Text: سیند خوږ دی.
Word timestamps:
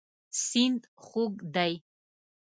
سیند 0.45 0.81
خوږ 1.05 1.33
دی. 1.55 1.73